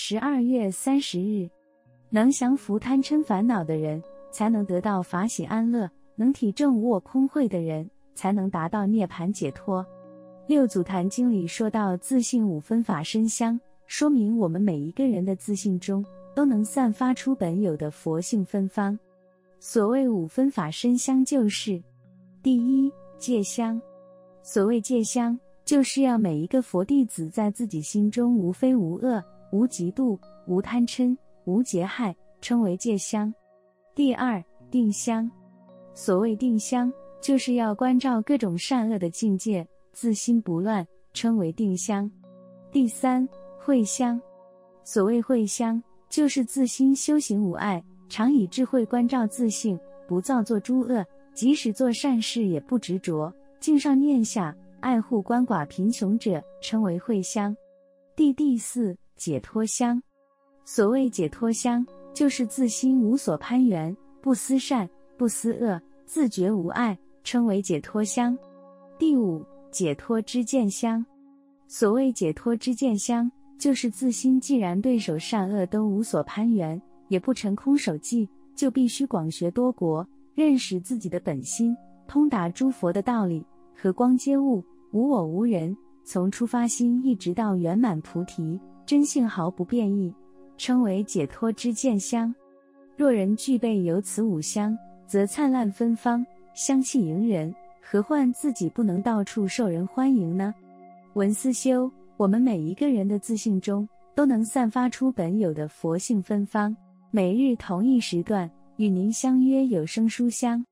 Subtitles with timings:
[0.00, 1.50] 十二月三十日，
[2.08, 9.84] 能降伏贪嗔烦恼的人，才能得到法喜安乐；能体证无我空慧的人，才能达到涅槃解脱。
[10.46, 16.02] 六祖坛经里说到自信五分法身香，说明我们每一个人的自信中
[16.32, 18.96] 都能散发出本有的佛性芬芳。
[19.58, 21.82] 所谓五分法身香，就是
[22.40, 22.88] 第一
[23.18, 23.82] 戒香。
[24.44, 33.32] 所谓戒香，就是要每一个佛弟子在自己心中无非无恶、无嫉妒、无贪嗔、无结害，称为戒香。
[33.94, 35.30] 第二定香。
[35.94, 42.10] 所谓定香，就是要关照各种善恶的境界，自心不乱，称为定香。
[42.70, 44.20] 第三慧香。
[44.84, 47.82] 所谓慧香，就是自心修行无碍。
[48.08, 57.54] 常以智慧关照自性，不造作诸恶，即使做善事也不执着，敬上念下，爱护鳏寡贫穷者，称为慧香。
[58.16, 60.00] 第第四解脱香，
[60.64, 68.38] 所谓解脱香，就是自心无所攀缘，不思善，不思恶，自觉无碍，称为解脱香。
[68.98, 71.04] 第五解脱之见香，
[71.66, 76.80] 所谓解脱之见香，就是自心既然对手善恶都无所攀缘。
[77.08, 81.74] 也不成空守寂，就必须广学多国，认识自己的本心，
[82.06, 83.42] 通达诸佛的道理，
[83.74, 85.74] 和光皆物，无我无人，
[86.04, 90.10] 从出发心一直到圆满菩提，真性毫不变异，
[90.56, 92.34] 称为解脱之见香。
[92.96, 94.74] 若人具备有此五香，
[95.06, 100.54] 则灿烂芬芳，香气迎人，何患自己不能到处受人欢迎呢？
[101.12, 106.74] 文思修，我们每一个人的自性中，都能散发出本有的佛性芬芳。
[107.10, 110.64] 每日同一时段与您相约有声书香。